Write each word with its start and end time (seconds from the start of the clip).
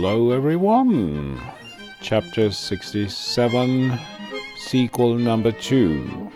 Hello, 0.00 0.30
everyone. 0.30 1.40
Chapter 2.00 2.52
67, 2.52 3.98
sequel 4.58 5.16
number 5.16 5.50
2. 5.50 6.30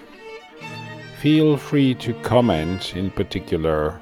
Feel 1.21 1.57
free 1.57 1.95
to 1.95 2.13
comment 2.23 2.97
in 2.97 3.09
particular 3.13 4.01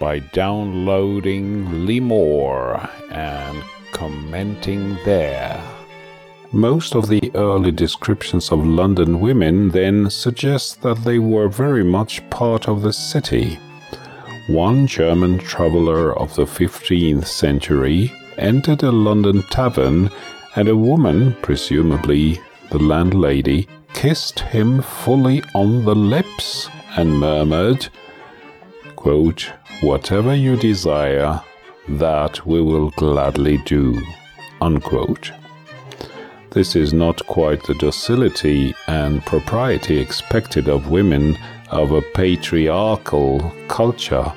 by 0.00 0.20
downloading 0.20 1.66
Limor 1.86 2.88
and 3.10 3.62
commenting 3.92 4.96
there. 5.04 5.62
Most 6.52 6.94
of 6.94 7.08
the 7.08 7.30
early 7.34 7.72
descriptions 7.72 8.50
of 8.50 8.66
London 8.66 9.20
women 9.20 9.68
then 9.68 10.08
suggest 10.08 10.80
that 10.80 11.04
they 11.04 11.18
were 11.18 11.48
very 11.48 11.84
much 11.84 12.26
part 12.30 12.66
of 12.66 12.80
the 12.80 12.94
city. 12.94 13.58
One 14.48 14.86
German 14.86 15.36
traveller 15.36 16.18
of 16.18 16.34
the 16.34 16.46
15th 16.46 17.26
century 17.26 18.10
entered 18.38 18.82
a 18.82 18.90
London 18.90 19.42
tavern 19.44 20.10
and 20.54 20.68
a 20.68 20.76
woman, 20.76 21.36
presumably 21.42 22.40
the 22.70 22.78
landlady, 22.78 23.68
kissed 23.94 24.40
him 24.40 24.82
fully 24.82 25.42
on 25.54 25.84
the 25.84 25.94
lips 25.94 26.68
and 26.96 27.18
murmured, 27.18 27.88
quote, 28.96 29.52
Whatever 29.82 30.34
you 30.34 30.56
desire, 30.56 31.40
that 31.88 32.46
we 32.46 32.62
will 32.62 32.90
gladly 32.90 33.58
do. 33.58 34.00
Unquote. 34.60 35.32
This 36.50 36.74
is 36.74 36.94
not 36.94 37.24
quite 37.26 37.62
the 37.64 37.74
docility 37.74 38.74
and 38.88 39.24
propriety 39.26 39.98
expected 39.98 40.68
of 40.68 40.90
women 40.90 41.36
of 41.68 41.92
a 41.92 42.00
patriarchal 42.00 43.52
culture, 43.68 44.32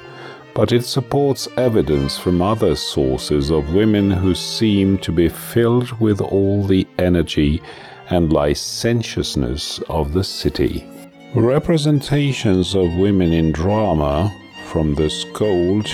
but 0.59 0.73
it 0.73 0.83
supports 0.83 1.47
evidence 1.55 2.17
from 2.17 2.41
other 2.41 2.75
sources 2.75 3.49
of 3.49 3.73
women 3.73 4.11
who 4.11 4.35
seem 4.35 4.97
to 4.97 5.09
be 5.09 5.29
filled 5.29 5.89
with 6.01 6.19
all 6.19 6.65
the 6.65 6.85
energy 6.97 7.61
and 8.09 8.33
licentiousness 8.33 9.79
of 9.87 10.11
the 10.11 10.21
city. 10.21 10.85
Representations 11.33 12.75
of 12.75 12.93
women 12.97 13.31
in 13.31 13.53
drama, 13.53 14.29
from 14.65 14.95
the 14.95 15.09
Scold 15.09 15.85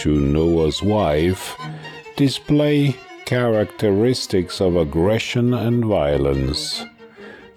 to 0.00 0.20
Noah's 0.20 0.82
wife, 0.82 1.56
display 2.16 2.94
characteristics 3.24 4.60
of 4.60 4.76
aggression 4.76 5.54
and 5.54 5.82
violence. 5.82 6.84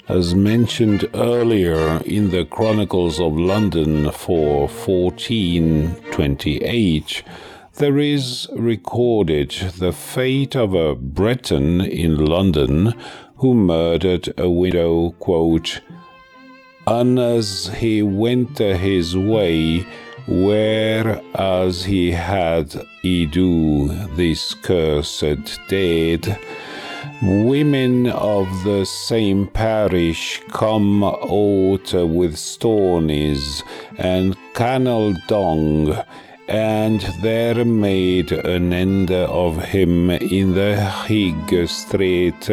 As 0.10 0.36
mentioned 0.36 1.10
earlier 1.14 2.02
in 2.06 2.32
the 2.32 2.44
Chronicles 2.44 3.22
of 3.22 3.38
London 3.38 4.12
for 4.12 4.68
1428, 4.68 7.24
there 7.76 7.98
is 7.98 8.50
recorded 8.54 9.52
the 9.80 9.94
fate 9.94 10.58
of 10.58 10.74
a 10.74 10.94
Breton 10.94 11.80
in 11.80 12.18
London 12.18 12.94
who 13.38 13.54
murdered 13.54 14.34
a 14.38 14.50
widow, 14.50 15.12
quote, 15.20 15.80
and 16.86 17.18
as 17.18 17.72
he 17.78 18.04
went 18.04 18.58
his 18.58 19.16
way, 19.16 19.86
whereas 20.28 21.86
he 21.86 22.12
had 22.12 22.76
I 23.06 23.30
do 23.32 23.88
this 24.16 24.54
cursed 24.54 25.62
dead, 25.70 26.38
women 27.26 28.08
of 28.08 28.48
the 28.64 28.86
same 28.86 29.48
parish 29.48 30.42
come 30.52 31.04
out 31.04 31.94
with 31.94 32.36
stonies 32.36 33.64
and 33.98 34.36
cannel 34.54 35.14
dung, 35.28 35.98
and 36.50 37.00
there 37.22 37.64
made 37.64 38.32
an 38.32 38.74
end 38.74 39.12
of 39.12 39.64
him 39.64 40.10
in 40.10 40.54
the 40.54 40.76
Higg 40.76 41.70
Street, 41.70 42.50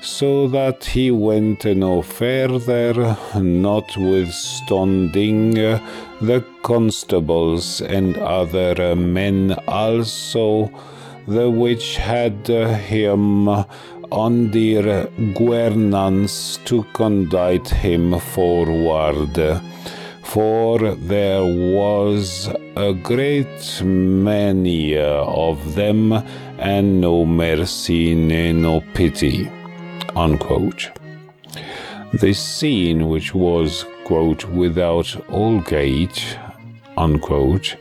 so 0.00 0.46
that 0.46 0.84
he 0.84 1.10
went 1.10 1.64
no 1.64 2.02
further, 2.02 3.16
notwithstanding 3.34 5.54
the 5.54 6.44
constables 6.62 7.80
and 7.80 8.16
other 8.18 8.94
men 8.94 9.58
also, 9.66 10.70
the 11.28 11.50
which 11.50 11.96
had 11.96 12.50
uh, 12.50 12.74
him 12.74 13.48
under 14.10 15.06
governance 15.34 16.58
to 16.64 16.82
conduct 16.94 17.68
him 17.68 18.18
forward. 18.18 19.60
For 20.22 20.78
there 20.94 21.42
was 21.42 22.48
a 22.76 22.92
great 22.94 23.82
many 23.82 24.98
uh, 24.98 25.24
of 25.24 25.74
them, 25.74 26.12
and 26.58 27.00
no 27.00 27.24
mercy, 27.24 28.14
ne 28.14 28.52
no 28.52 28.82
pity. 28.94 29.50
Unquote. 30.16 30.90
This 32.12 32.40
scene, 32.40 33.08
which 33.08 33.34
was, 33.34 33.84
quote, 34.04 34.46
without 34.46 35.06
Aldgate, 35.28 36.38
unquote, 36.96 37.76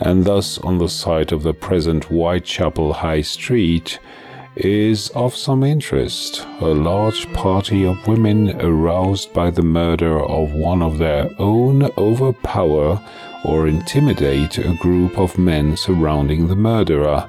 and 0.00 0.24
thus 0.24 0.58
on 0.58 0.78
the 0.78 0.88
site 0.88 1.32
of 1.32 1.42
the 1.42 1.54
present 1.54 2.04
Whitechapel 2.04 2.94
High 2.94 3.22
Street, 3.22 3.98
is 4.56 5.08
of 5.10 5.34
some 5.34 5.64
interest. 5.64 6.46
A 6.60 6.66
large 6.66 7.32
party 7.32 7.84
of 7.84 8.06
women 8.06 8.60
aroused 8.60 9.32
by 9.32 9.50
the 9.50 9.62
murder 9.62 10.20
of 10.20 10.52
one 10.52 10.82
of 10.82 10.98
their 10.98 11.28
own 11.38 11.90
overpower 11.98 13.02
or 13.44 13.66
intimidate 13.66 14.58
a 14.58 14.76
group 14.80 15.18
of 15.18 15.38
men 15.38 15.76
surrounding 15.76 16.46
the 16.46 16.56
murderer. 16.56 17.28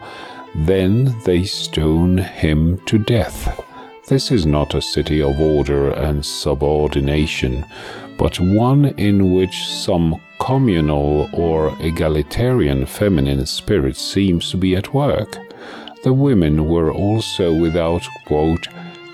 Then 0.54 1.16
they 1.26 1.44
stone 1.44 2.20
him 2.20 2.80
to 2.86 2.98
death. 2.98 3.60
This 4.08 4.32
is 4.32 4.46
not 4.46 4.76
a 4.76 4.84
city 4.84 5.24
of 5.24 5.40
order 5.40 5.90
and 5.90 6.24
subordination, 6.24 7.66
but 8.20 8.40
one 8.40 8.86
in 8.98 9.34
which 9.34 9.66
some 9.66 10.22
communal 10.40 11.28
or 11.34 11.76
egalitarian 11.80 12.86
feminine 12.86 13.48
spirit 13.48 13.98
seems 13.98 14.52
to 14.52 14.58
be 14.58 14.76
at 14.76 14.94
work. 14.94 15.40
The 16.04 16.14
women 16.14 16.70
were 16.70 16.94
also 16.94 17.52
without, 17.52 18.08
quote, 18.28 18.68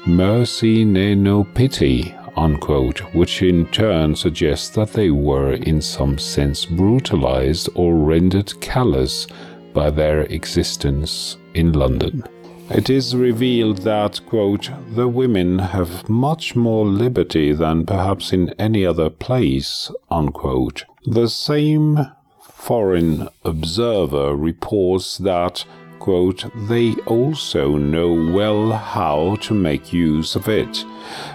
mercy 0.05 0.83
ne 0.83 1.15
no 1.15 1.45
pity, 1.45 2.13
unquote, 2.35 2.99
which 3.15 3.41
in 3.41 3.67
turn 3.67 4.13
suggests 4.13 4.71
that 4.71 4.91
they 4.91 5.09
were 5.09 5.53
in 5.53 5.81
some 5.81 6.17
sense 6.17 6.65
brutalized 6.65 7.69
or 7.75 7.95
rendered 7.95 8.59
callous 8.59 9.25
by 9.73 9.89
their 9.89 10.23
existence 10.23 11.37
in 11.53 11.71
London. 11.71 12.25
It 12.69 12.89
is 12.89 13.15
revealed 13.15 13.79
that, 13.79 14.21
quote, 14.25 14.69
the 14.93 15.07
women 15.07 15.59
have 15.59 16.07
much 16.07 16.55
more 16.55 16.85
liberty 16.85 17.51
than 17.53 17.85
perhaps 17.85 18.31
in 18.31 18.49
any 18.59 18.85
other 18.85 19.09
place, 19.09 19.91
unquote. 20.09 20.85
The 21.05 21.27
same 21.27 21.99
foreign 22.41 23.27
observer 23.43 24.35
reports 24.35 25.17
that, 25.17 25.65
quote, 25.99 26.45
they 26.69 26.93
also 27.05 27.75
know 27.75 28.13
well 28.33 28.71
how 28.71 29.35
to 29.41 29.53
make 29.53 29.91
use 29.91 30.35
of 30.35 30.47
it, 30.47 30.85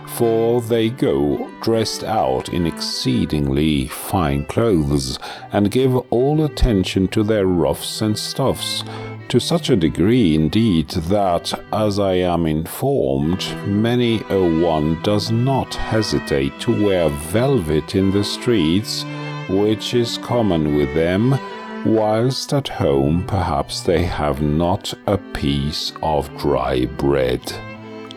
for 0.07 0.63
they 0.63 0.89
go 0.89 1.51
dressed 1.61 2.03
out 2.03 2.49
in 2.49 2.67
exceedingly 2.67 3.89
fine 3.89 4.47
clothes, 4.47 5.19
and 5.53 5.71
give 5.71 5.97
all 6.11 6.45
attention 6.45 7.09
to 7.09 7.23
their 7.23 7.47
ruffs 7.47 8.01
and 8.01 8.19
stuffs, 8.19 8.83
to 9.29 9.41
such 9.41 9.71
a 9.71 9.77
degree 9.77 10.35
indeed 10.35 10.89
that, 10.91 11.53
as 11.73 11.99
I 11.99 12.15
am 12.15 12.47
informed, 12.47 13.45
many 13.67 14.23
a 14.31 14.61
one 14.61 15.03
does 15.03 15.31
not 15.31 15.75
hesitate 15.75 16.59
to 16.61 16.85
wear 16.85 17.09
velvet 17.09 17.95
in 17.95 18.11
the 18.11 18.25
streets, 18.25 19.05
which 19.49 19.95
is 19.95 20.19
common 20.19 20.77
with 20.77 20.95
them, 20.95 21.39
whilst 21.85 22.53
at 22.53 22.69
home 22.69 23.25
perhaps 23.27 23.81
they 23.81 24.05
have 24.05 24.43
not 24.43 24.95
a 25.07 25.19
piece 25.19 25.93
of 26.03 26.35
dry 26.37 26.87
bread. 26.87 27.41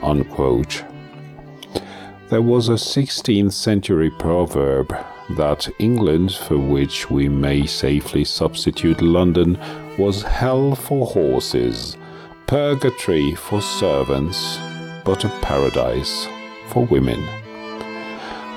Unquote. 0.01 0.83
There 2.29 2.41
was 2.41 2.69
a 2.69 2.73
16th 2.73 3.53
century 3.53 4.11
proverb 4.11 4.95
that 5.31 5.69
England, 5.79 6.33
for 6.33 6.57
which 6.57 7.09
we 7.09 7.29
may 7.29 7.65
safely 7.65 8.23
substitute 8.23 9.01
London, 9.01 9.57
was 9.97 10.23
hell 10.23 10.75
for 10.75 11.05
horses, 11.05 11.97
purgatory 12.47 13.35
for 13.35 13.61
servants, 13.61 14.57
but 15.05 15.23
a 15.23 15.29
paradise 15.41 16.27
for 16.67 16.85
women. 16.85 17.21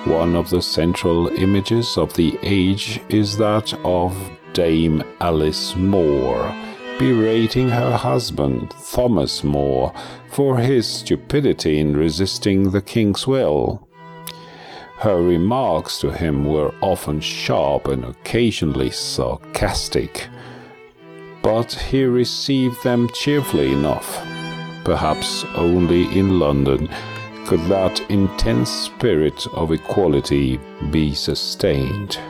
One 0.05 0.35
of 0.35 0.51
the 0.51 0.63
central 0.63 1.29
images 1.29 1.97
of 1.97 2.13
the 2.15 2.39
age 2.43 3.01
is 3.09 3.37
that 3.37 3.73
of 3.85 4.17
Dame 4.53 5.03
Alice 5.21 5.77
More, 5.77 6.55
berating 6.99 7.69
her 7.69 7.97
husband, 7.97 8.75
Thomas 8.91 9.45
More, 9.45 9.93
for 10.29 10.59
his 10.59 10.87
stupidity 10.87 11.79
in 11.79 11.97
resisting 11.97 12.71
the 12.71 12.83
king's 12.83 13.27
will. 13.27 13.89
Her 15.03 15.21
remarks 15.21 15.99
to 15.99 16.13
him 16.13 16.45
were 16.45 16.73
often 16.81 17.19
sharp 17.19 17.89
and 17.89 18.05
occasionally 18.05 18.93
sarcastic. 18.93 20.29
but 21.43 21.73
he 21.73 22.05
received 22.05 22.85
them 22.85 23.09
cheerfully 23.13 23.73
enough. 23.73 24.25
Perhaps 24.85 25.45
only 25.57 26.05
in 26.17 26.39
London 26.39 26.89
could 27.47 27.63
that 27.63 28.01
intense 28.11 28.71
spirit 28.71 29.45
of 29.49 29.73
equality 29.73 30.61
be 30.93 31.15
sustained. 31.15 32.21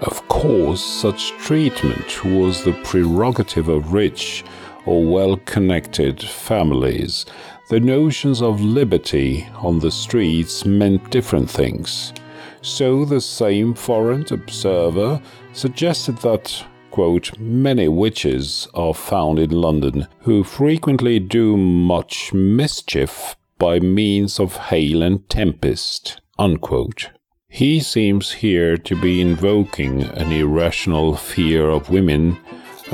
Of 0.00 0.26
course, 0.28 0.82
such 0.82 1.32
treatment 1.32 2.24
was 2.24 2.64
the 2.64 2.72
prerogative 2.84 3.68
of 3.68 3.92
rich 3.92 4.44
or 4.86 5.04
well 5.04 5.36
connected 5.44 6.22
families. 6.22 7.26
The 7.68 7.80
notions 7.80 8.42
of 8.42 8.60
liberty 8.60 9.48
on 9.56 9.78
the 9.78 9.90
streets 9.90 10.66
meant 10.66 11.10
different 11.10 11.50
things. 11.50 12.12
So 12.60 13.04
the 13.04 13.20
same 13.20 13.74
foreign 13.74 14.26
observer 14.30 15.20
suggested 15.52 16.18
that 16.18 16.64
quote, 16.94 17.36
many 17.40 17.88
witches 17.88 18.68
are 18.72 18.94
found 18.94 19.40
in 19.40 19.50
London 19.50 20.06
who 20.20 20.44
frequently 20.44 21.18
do 21.18 21.56
much 21.56 22.32
mischief 22.32 23.34
by 23.58 23.80
means 23.80 24.38
of 24.38 24.56
hail 24.56 25.02
and 25.02 25.28
tempest. 25.28 26.20
Unquote. 26.38 27.10
He 27.48 27.80
seems 27.80 28.30
here 28.30 28.76
to 28.76 29.00
be 29.00 29.20
invoking 29.20 30.02
an 30.02 30.30
irrational 30.30 31.16
fear 31.16 31.68
of 31.68 31.90
women, 31.90 32.36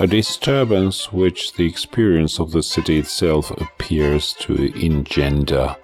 a 0.01 0.07
disturbance 0.07 1.13
which 1.13 1.53
the 1.53 1.67
experience 1.67 2.41
of 2.41 2.53
the 2.53 2.63
city 2.63 2.99
itself 2.99 3.51
appears 3.51 4.33
to 4.33 4.73
engender. 4.83 5.77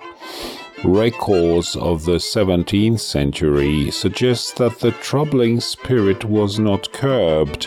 Records 0.83 1.77
of 1.77 2.07
the 2.07 2.17
17th 2.17 3.01
century 3.01 3.91
suggest 3.91 4.57
that 4.57 4.79
the 4.79 4.93
troubling 4.93 5.61
spirit 5.61 6.25
was 6.25 6.59
not 6.59 6.91
curbed. 6.95 7.65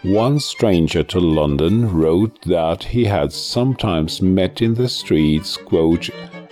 One 0.00 0.40
stranger 0.40 1.02
to 1.02 1.20
London 1.20 1.92
wrote 1.92 2.40
that 2.46 2.84
he 2.84 3.04
had 3.04 3.30
sometimes 3.30 4.22
met 4.22 4.62
in 4.62 4.72
the 4.72 4.88
streets, 4.88 5.58
quote, 5.58 6.08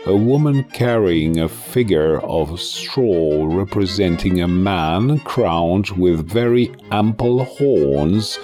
a 0.06 0.16
woman 0.16 0.64
carrying 0.64 1.40
a 1.40 1.48
figure 1.48 2.20
of 2.20 2.60
straw 2.60 3.46
representing 3.46 4.43
a 4.43 4.48
man 4.48 5.19
crowned 5.20 5.88
with 5.90 6.28
very 6.28 6.75
ample 6.90 7.44
horns, 7.44 8.38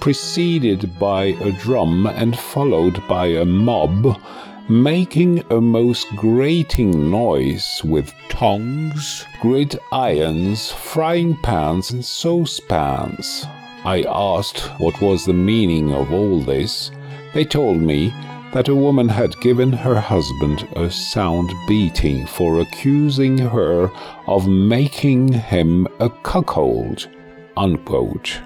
preceded 0.00 0.98
by 0.98 1.24
a 1.24 1.52
drum 1.52 2.06
and 2.06 2.38
followed 2.38 3.06
by 3.06 3.26
a 3.26 3.44
mob, 3.44 4.20
making 4.68 5.44
a 5.50 5.60
most 5.60 6.08
grating 6.16 7.10
noise 7.10 7.82
with 7.84 8.14
tongs, 8.28 9.26
gridirons, 9.40 10.72
frying 10.72 11.36
pans, 11.42 11.90
and 11.90 12.04
saucepans. 12.04 13.46
I 13.84 14.04
asked 14.08 14.60
what 14.78 15.00
was 15.00 15.24
the 15.24 15.32
meaning 15.32 15.92
of 15.92 16.12
all 16.12 16.40
this. 16.40 16.90
They 17.34 17.44
told 17.44 17.78
me 17.78 18.12
that 18.52 18.68
a 18.68 18.74
woman 18.74 19.08
had 19.08 19.40
given 19.40 19.72
her 19.72 20.00
husband 20.00 20.66
a 20.76 20.90
sound 20.90 21.52
beating 21.68 22.26
for 22.26 22.60
accusing 22.60 23.38
her 23.38 23.90
of 24.26 24.48
making 24.48 25.32
him 25.32 25.86
a 26.00 26.10
cuckold. 26.10 27.08
Unquote. 27.56 28.40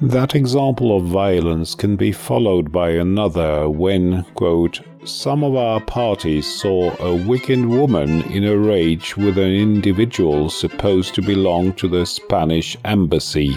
That 0.00 0.34
example 0.34 0.96
of 0.96 1.04
violence 1.04 1.76
can 1.76 1.94
be 1.94 2.10
followed 2.10 2.72
by 2.72 2.90
another 2.90 3.70
when, 3.70 4.24
quote, 4.34 4.80
some 5.04 5.44
of 5.44 5.54
our 5.54 5.80
parties 5.80 6.52
saw 6.52 6.96
a 6.98 7.14
wicked 7.14 7.64
woman 7.64 8.22
in 8.22 8.44
a 8.44 8.56
rage 8.56 9.16
with 9.16 9.38
an 9.38 9.52
individual 9.52 10.50
supposed 10.50 11.14
to 11.14 11.22
belong 11.22 11.74
to 11.74 11.86
the 11.86 12.04
Spanish 12.06 12.76
embassy. 12.84 13.56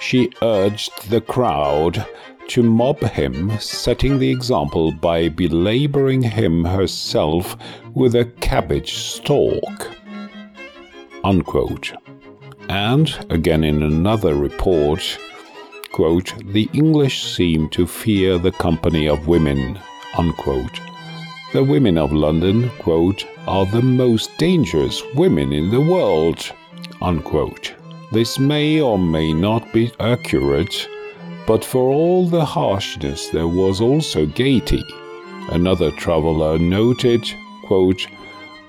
She 0.00 0.32
urged 0.40 1.10
the 1.10 1.20
crowd 1.20 2.06
to 2.48 2.62
mob 2.62 3.00
him, 3.00 3.50
setting 3.58 4.18
the 4.18 4.30
example 4.30 4.90
by 4.92 5.28
belaboring 5.28 6.22
him 6.22 6.64
herself 6.64 7.58
with 7.92 8.14
a 8.14 8.24
cabbage 8.40 8.94
stalk. 8.94 9.90
Unquote. 11.24 11.92
And, 12.70 13.14
again 13.28 13.64
in 13.64 13.82
another 13.82 14.34
report, 14.34 15.18
quote, 15.92 16.34
the 16.52 16.68
English 16.72 17.24
seem 17.24 17.68
to 17.70 17.86
fear 17.86 18.38
the 18.38 18.52
company 18.52 19.08
of 19.08 19.28
women. 19.28 19.78
Unquote. 20.16 20.80
The 21.52 21.64
women 21.64 21.96
of 21.96 22.12
London, 22.12 22.70
quote, 22.78 23.24
are 23.46 23.66
the 23.66 23.82
most 23.82 24.36
dangerous 24.38 25.02
women 25.14 25.52
in 25.52 25.70
the 25.70 25.80
world. 25.80 26.52
Unquote. 27.00 27.74
This 28.12 28.38
may 28.38 28.80
or 28.80 28.98
may 28.98 29.32
not 29.32 29.72
be 29.72 29.92
accurate, 30.00 30.88
but 31.46 31.64
for 31.64 31.90
all 31.90 32.28
the 32.28 32.44
harshness, 32.44 33.28
there 33.28 33.48
was 33.48 33.80
also 33.80 34.26
gaiety. 34.26 34.84
Another 35.50 35.90
traveler 35.92 36.58
noted, 36.58 37.22
quote, 37.64 38.06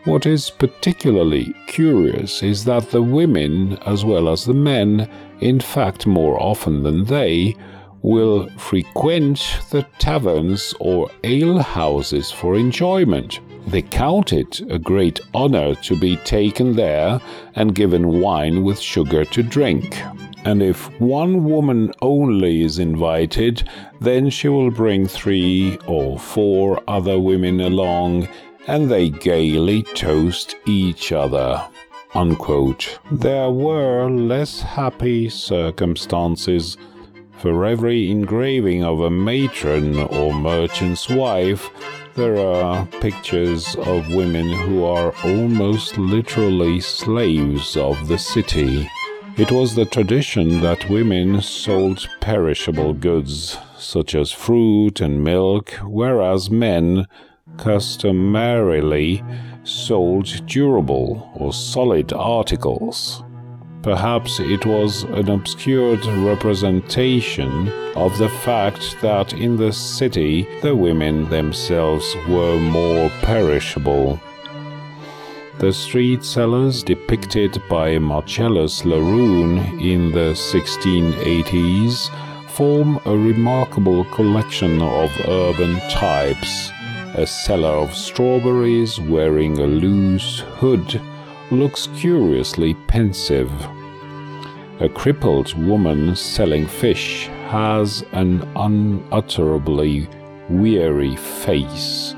What 0.05 0.25
is 0.25 0.49
particularly 0.49 1.53
curious 1.67 2.41
is 2.41 2.63
that 2.65 2.89
the 2.89 3.01
women, 3.01 3.77
as 3.85 4.05
well 4.05 4.29
as 4.29 4.45
the 4.45 4.53
men, 4.53 5.09
in 5.41 5.59
fact 5.59 6.07
more 6.07 6.41
often 6.41 6.83
than 6.83 7.03
they, 7.03 7.55
will 8.01 8.49
frequent 8.57 9.59
the 9.71 9.85
taverns 9.99 10.73
or 10.79 11.09
alehouses 11.23 12.31
for 12.31 12.55
enjoyment. 12.55 13.41
They 13.67 13.81
count 13.81 14.31
it 14.31 14.61
a 14.69 14.79
great 14.79 15.19
honor 15.33 15.75
to 15.75 15.99
be 15.99 16.15
taken 16.17 16.75
there 16.75 17.19
and 17.55 17.75
given 17.75 18.21
wine 18.21 18.63
with 18.63 18.79
sugar 18.79 19.25
to 19.25 19.43
drink 19.43 20.01
and 20.45 20.61
if 20.61 20.89
one 20.99 21.43
woman 21.43 21.91
only 22.01 22.63
is 22.63 22.79
invited, 22.79 23.67
then 23.99 24.29
she 24.29 24.47
will 24.47 24.71
bring 24.71 25.05
three 25.05 25.77
or 25.85 26.17
four 26.17 26.81
other 26.87 27.19
women 27.19 27.59
along, 27.59 28.27
and 28.67 28.89
they 28.89 29.09
gaily 29.09 29.83
toast 29.83 30.55
each 30.65 31.11
other. 31.11 31.67
Unquote. 32.13 32.99
There 33.11 33.49
were 33.51 34.09
less 34.09 34.61
happy 34.61 35.29
circumstances. 35.29 36.77
For 37.37 37.65
every 37.65 38.11
engraving 38.11 38.83
of 38.83 38.99
a 38.99 39.09
matron 39.09 39.95
or 39.97 40.33
merchant's 40.33 41.07
wife, 41.07 41.69
there 42.15 42.37
are 42.37 42.85
pictures 42.99 43.75
of 43.75 44.13
women 44.13 44.51
who 44.51 44.83
are 44.83 45.13
almost 45.23 45.97
literally 45.97 46.79
slaves 46.81 47.77
of 47.77 48.07
the 48.07 48.17
city. 48.17 48.89
It 49.37 49.51
was 49.53 49.75
the 49.75 49.85
tradition 49.85 50.59
that 50.61 50.89
women 50.89 51.41
sold 51.41 52.09
perishable 52.19 52.93
goods, 52.93 53.57
such 53.77 54.15
as 54.15 54.33
fruit 54.33 54.99
and 54.99 55.23
milk, 55.23 55.69
whereas 55.83 56.49
men 56.49 57.05
customarily 57.57 59.23
sold 59.63 60.45
durable 60.47 61.31
or 61.35 61.53
solid 61.53 62.13
articles. 62.13 63.23
Perhaps 63.81 64.39
it 64.39 64.65
was 64.65 65.03
an 65.03 65.29
obscured 65.29 66.05
representation 66.05 67.69
of 67.95 68.17
the 68.17 68.29
fact 68.29 68.97
that 69.01 69.33
in 69.33 69.55
the 69.55 69.71
city 69.71 70.47
the 70.61 70.75
women 70.75 71.29
themselves 71.29 72.15
were 72.27 72.59
more 72.59 73.09
perishable. 73.21 74.19
The 75.59 75.73
street 75.73 76.23
sellers 76.23 76.83
depicted 76.83 77.61
by 77.69 77.99
Marcellus 77.99 78.83
Laroon 78.83 79.57
in 79.81 80.11
the 80.11 80.33
1680s 80.33 82.09
form 82.49 82.99
a 83.05 83.17
remarkable 83.17 84.03
collection 84.05 84.81
of 84.81 85.11
urban 85.27 85.79
types. 85.89 86.71
A 87.15 87.25
seller 87.25 87.69
of 87.69 87.95
strawberries 87.95 88.99
wearing 88.99 89.59
a 89.59 89.67
loose 89.67 90.39
hood 90.39 91.01
looks 91.51 91.87
curiously 91.95 92.73
pensive. 92.87 93.51
A 94.79 94.89
crippled 94.89 95.53
woman 95.55 96.15
selling 96.15 96.67
fish 96.67 97.27
has 97.49 98.03
an 98.13 98.41
unutterably 98.55 100.07
weary 100.49 101.15
face 101.15 102.15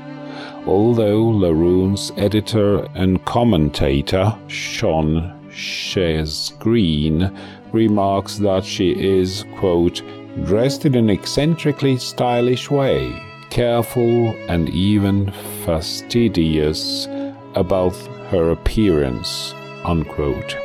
although 0.66 1.22
Laroon's 1.22 2.12
editor 2.16 2.86
and 2.94 3.24
commentator, 3.24 4.36
Sean 4.48 5.32
Shesgreen, 5.50 7.36
remarks 7.72 8.36
that 8.38 8.64
she 8.64 8.92
is, 8.92 9.44
quote, 9.56 10.02
dressed 10.44 10.86
in 10.86 10.94
an 10.94 11.10
eccentrically 11.10 11.96
stylish 11.96 12.70
way, 12.70 13.12
careful 13.52 14.34
and 14.48 14.68
even 14.70 15.30
fastidious 15.64 17.06
about 17.54 17.94
her 18.30 18.50
appearance, 18.50 19.54
unquote. 19.84 20.56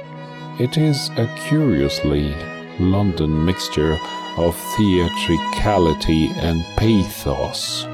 It 0.59 0.77
is 0.77 1.09
a 1.17 1.27
curiously 1.47 2.33
London 2.79 3.45
mixture 3.45 3.97
of 4.37 4.55
theatricality 4.75 6.29
and 6.37 6.63
pathos 6.77 7.85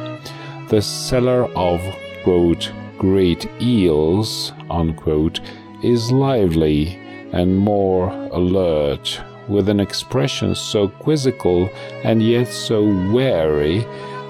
the 0.74 0.82
seller 0.82 1.46
of, 1.56 1.82
quote, 2.24 2.72
great 2.98 3.48
eels, 3.62 4.54
unquote, 4.72 5.40
is 5.84 6.12
lively 6.12 7.00
and 7.32 7.56
more 7.56 8.10
alert, 8.32 9.22
with 9.48 9.70
an 9.70 9.80
expression 9.80 10.56
so 10.56 10.88
quizzical 10.88 11.70
and 12.04 12.24
yet 12.24 12.48
so 12.48 12.84
wary 13.12 13.86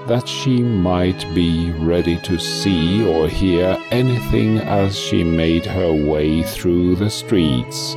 that 0.06 0.28
she 0.28 0.62
might 0.62 1.22
be 1.34 1.70
ready 1.72 2.18
to 2.18 2.38
see 2.38 3.06
or 3.06 3.26
hear 3.26 3.78
anything 3.90 4.58
as 4.58 4.98
she 4.98 5.24
made 5.24 5.64
her 5.64 5.92
way 5.92 6.42
through 6.42 6.94
the 6.96 7.08
streets. 7.08 7.96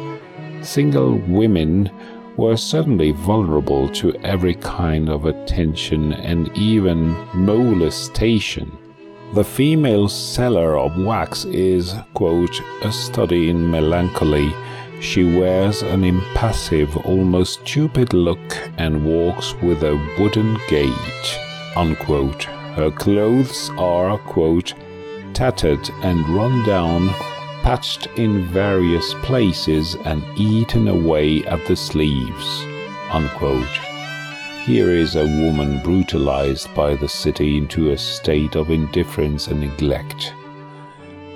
Single 0.61 1.15
women 1.27 1.91
were 2.37 2.55
certainly 2.55 3.11
vulnerable 3.11 3.89
to 3.89 4.15
every 4.23 4.55
kind 4.55 5.09
of 5.09 5.25
attention 5.25 6.13
and 6.13 6.55
even 6.57 7.09
molestation. 7.33 8.71
The 9.33 9.43
female 9.43 10.07
seller 10.07 10.77
of 10.77 10.97
wax 10.97 11.43
is, 11.45 11.93
quote, 12.13 12.61
a 12.83 12.91
study 12.91 13.49
in 13.49 13.69
melancholy. 13.69 14.53
She 15.01 15.23
wears 15.23 15.81
an 15.81 16.03
impassive, 16.05 16.95
almost 17.05 17.59
stupid 17.67 18.13
look 18.13 18.57
and 18.77 19.05
walks 19.05 19.53
with 19.55 19.83
a 19.83 19.95
wooden 20.17 20.57
gait 20.69 21.47
unquote. 21.77 22.46
Her 22.75 22.89
clothes 22.89 23.69
are, 23.77 24.17
quote, 24.17 24.74
tattered 25.34 25.89
and 26.01 26.27
run 26.29 26.65
down, 26.65 27.10
patched 27.62 28.07
in 28.15 28.48
various 28.48 29.13
places, 29.22 29.96
and 30.03 30.24
eaten 30.36 30.88
away 30.88 31.46
at 31.46 31.63
the 31.67 31.75
sleeves, 31.75 32.65
unquote. 33.12 33.77
Here 34.65 34.89
is 34.89 35.15
a 35.15 35.25
woman 35.43 35.81
brutalized 35.84 36.74
by 36.74 36.96
the 36.96 37.07
city 37.07 37.57
into 37.57 37.91
a 37.91 37.98
state 37.98 38.55
of 38.55 38.72
indifference 38.72 39.48
and 39.48 39.62
neglect. 39.62 40.34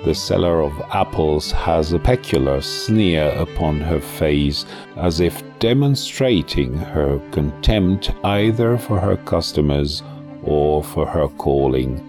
The 0.04 0.14
seller 0.14 0.62
of 0.62 0.82
apples 0.90 1.52
has 1.52 1.92
a 1.92 1.98
peculiar 2.00 2.60
sneer 2.60 3.28
upon 3.28 3.80
her 3.80 4.00
face, 4.00 4.66
as 4.96 5.20
if 5.20 5.44
demonstrating 5.60 6.76
her 6.76 7.20
contempt 7.30 8.10
either 8.24 8.76
for 8.76 8.98
her 8.98 9.16
customers 9.18 10.02
or 10.42 10.82
for 10.82 11.06
her 11.06 11.28
calling. 11.28 12.08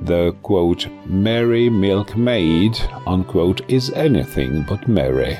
The 0.00 0.32
quote, 0.42 0.86
merry 1.06 1.70
milkmaid, 1.70 2.78
unquote, 3.06 3.68
is 3.70 3.90
anything 3.90 4.62
but 4.68 4.88
merry. 4.88 5.38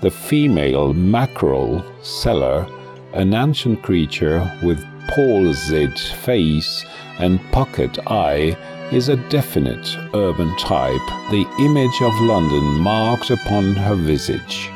The 0.00 0.10
female 0.10 0.92
mackerel 0.92 1.84
seller, 2.02 2.66
an 3.12 3.34
ancient 3.34 3.82
creature 3.82 4.50
with 4.62 4.84
palsied 5.08 5.98
face 5.98 6.84
and 7.18 7.40
pocket 7.52 7.98
eye, 8.06 8.56
is 8.92 9.08
a 9.08 9.16
definite 9.30 9.96
urban 10.14 10.54
type, 10.58 11.06
the 11.30 11.46
image 11.60 12.02
of 12.02 12.20
London 12.20 12.62
marked 12.80 13.30
upon 13.30 13.74
her 13.74 13.94
visage. 13.94 14.71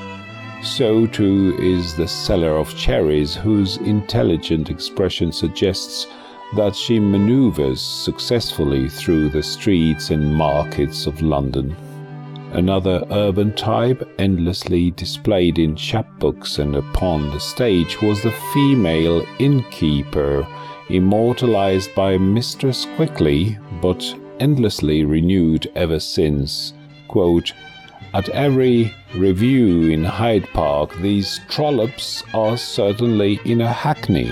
So 0.66 1.06
too 1.06 1.56
is 1.61 1.94
the 1.94 2.08
seller 2.08 2.56
of 2.58 2.76
cherries, 2.76 3.35
whose 3.35 3.76
intelligent 3.78 4.68
expression 4.68 5.30
suggests 5.32 6.06
that 6.54 6.75
she 6.75 6.99
maneuvers 6.99 7.80
successfully 7.80 8.88
through 8.88 9.30
the 9.30 9.42
streets 9.42 10.11
and 10.11 10.35
markets 10.35 11.06
of 11.06 11.23
London. 11.23 11.75
Another 12.52 13.04
urban 13.11 13.54
type, 13.54 14.06
endlessly 14.18 14.90
displayed 14.90 15.58
in 15.58 15.76
chapbooks 15.76 16.58
and 16.58 16.76
upon 16.76 17.30
the 17.30 17.40
stage, 17.40 18.02
was 18.02 18.23
the 18.23 18.35
female 18.52 19.25
innkeeper, 19.38 20.46
immortalized 20.90 21.94
by 21.94 22.18
Mistress 22.18 22.87
Quickly, 22.96 23.56
but 23.80 24.04
endlessly 24.40 25.04
renewed 25.04 25.70
ever 25.75 26.00
since. 26.00 26.75
Quote, 27.08 27.52
at 28.14 28.28
every 28.30 28.94
review 29.14 29.90
in 29.90 30.04
Hyde 30.04 30.48
Park, 30.52 30.94
these 30.96 31.40
trollops 31.48 32.22
are 32.34 32.56
certainly 32.56 33.40
in 33.44 33.60
a 33.60 33.72
hackney. 33.72 34.30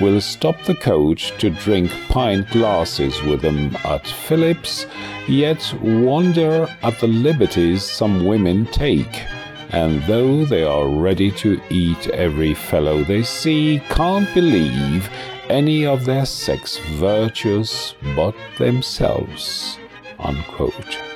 Will 0.00 0.20
stop 0.20 0.60
the 0.64 0.74
coach 0.74 1.36
to 1.38 1.50
drink 1.50 1.90
pint 2.08 2.48
glasses 2.50 3.22
with 3.22 3.40
them 3.42 3.76
at 3.84 4.06
Phillips, 4.06 4.86
yet 5.28 5.74
wonder 5.80 6.68
at 6.82 6.98
the 7.00 7.06
liberties 7.06 7.82
some 7.82 8.26
women 8.26 8.66
take. 8.66 9.24
And 9.70 10.02
though 10.02 10.44
they 10.44 10.64
are 10.64 10.88
ready 10.88 11.30
to 11.32 11.60
eat 11.70 12.08
every 12.08 12.54
fellow 12.54 13.02
they 13.04 13.22
see, 13.22 13.80
can't 13.88 14.32
believe 14.34 15.08
any 15.48 15.86
of 15.86 16.04
their 16.04 16.26
sex 16.26 16.78
virtues 16.96 17.94
but 18.14 18.34
themselves. 18.58 19.78
Unquote. 20.18 21.11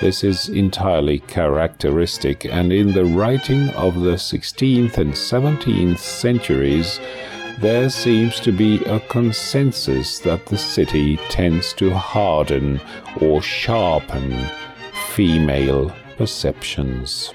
This 0.00 0.22
is 0.22 0.48
entirely 0.48 1.18
characteristic, 1.18 2.44
and 2.44 2.72
in 2.72 2.92
the 2.92 3.04
writing 3.04 3.70
of 3.70 4.00
the 4.00 4.14
16th 4.14 4.96
and 4.96 5.12
17th 5.12 5.98
centuries, 5.98 7.00
there 7.58 7.90
seems 7.90 8.38
to 8.40 8.52
be 8.52 8.84
a 8.84 9.00
consensus 9.00 10.20
that 10.20 10.46
the 10.46 10.56
city 10.56 11.16
tends 11.28 11.72
to 11.74 11.92
harden 11.92 12.80
or 13.20 13.42
sharpen 13.42 14.32
female 15.08 15.92
perceptions. 16.16 17.34